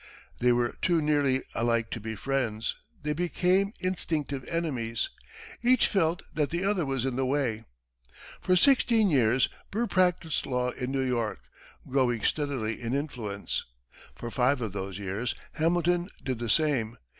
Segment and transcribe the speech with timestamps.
[0.39, 5.11] They were too nearly alike to be friends; they became instinctive enemies.
[5.61, 7.65] Each felt that the other was in the way.
[8.39, 11.39] For sixteen years, Burr practiced law in New York,
[11.87, 13.63] growing steadily in influence.
[14.15, 16.97] For five of those years, Hamilton did the same.